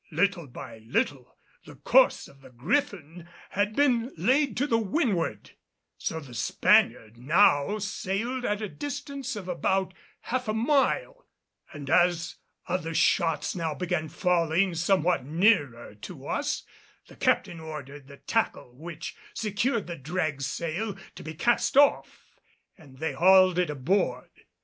[0.11, 5.51] Little by little the course of the Griffin had been laid to the windward,
[5.95, 11.27] so the Spaniard now sailed at a distance of about half a mile;
[11.71, 16.63] and as other shots now began falling somewhat nearer to us,
[17.05, 22.25] the captain ordered the tackle which secured the drag sail to be cast off,
[22.75, 24.31] and they hauled it aboard.